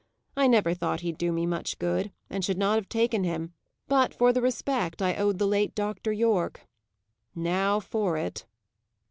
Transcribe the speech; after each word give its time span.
I 0.35 0.47
never 0.47 0.73
thought 0.73 1.01
he'd 1.01 1.19
do 1.19 1.31
me 1.31 1.45
much 1.45 1.77
good, 1.77 2.11
and 2.27 2.43
should 2.43 2.57
not 2.57 2.77
have 2.79 2.89
taken 2.89 3.23
him, 3.23 3.53
but 3.87 4.15
for 4.15 4.33
the 4.33 4.41
respect 4.41 4.99
I 4.99 5.13
owed 5.13 5.37
the 5.37 5.45
late 5.45 5.75
Dr. 5.75 6.11
Yorke. 6.11 6.61
Now 7.35 7.79
for 7.79 8.17
it!" 8.17 8.47